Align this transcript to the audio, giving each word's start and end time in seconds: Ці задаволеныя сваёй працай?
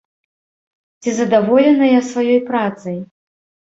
Ці 1.03 1.15
задаволеныя 1.19 1.97
сваёй 2.11 2.45
працай? 2.53 2.97